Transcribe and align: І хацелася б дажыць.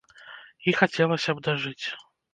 І 0.71 0.73
хацелася 0.79 1.31
б 1.37 1.45
дажыць. 1.49 1.85